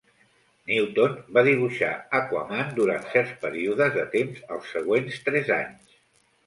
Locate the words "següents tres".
4.79-5.55